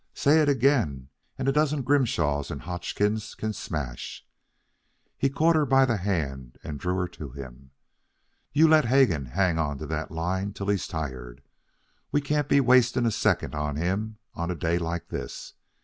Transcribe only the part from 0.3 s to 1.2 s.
it again,